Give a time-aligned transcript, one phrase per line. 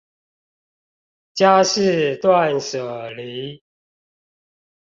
[1.35, 2.81] 家事斷捨
[3.13, 3.61] 離